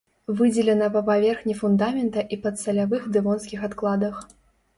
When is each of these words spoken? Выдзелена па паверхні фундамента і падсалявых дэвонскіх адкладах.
Выдзелена 0.37 0.87
па 0.95 1.01
паверхні 1.09 1.55
фундамента 1.59 2.19
і 2.37 2.41
падсалявых 2.47 3.07
дэвонскіх 3.19 3.69
адкладах. 3.71 4.15